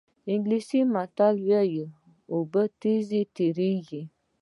انګلیسي 0.31 0.79
متل 0.93 1.35
وایي 1.49 1.83
وخت 2.33 2.71
تېز 2.81 3.09
تېرېږي. 3.35 4.01